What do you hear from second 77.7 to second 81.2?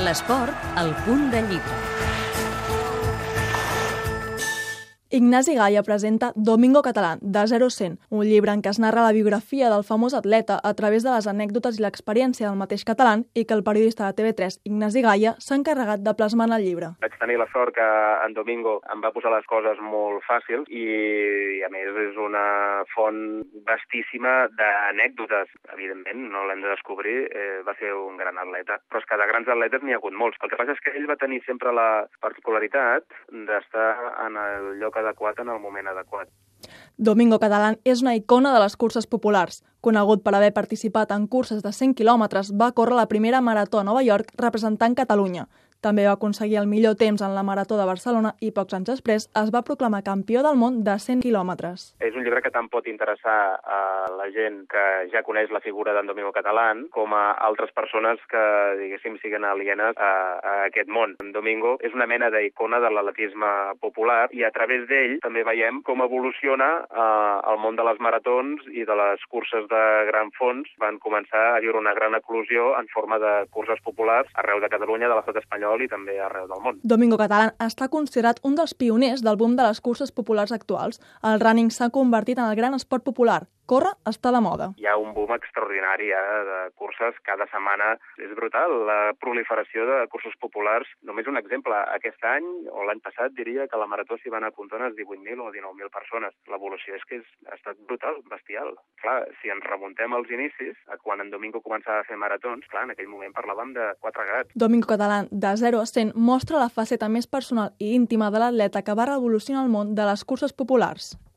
considerat un dels pioners del boom de les curses populars actuals.